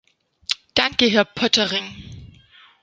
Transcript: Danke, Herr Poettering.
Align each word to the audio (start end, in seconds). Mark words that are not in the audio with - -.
Danke, 0.73 1.05
Herr 1.11 1.25
Poettering. 1.25 2.33